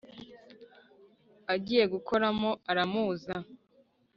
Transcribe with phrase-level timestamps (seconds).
[1.53, 3.35] agiye gukoramo aramuza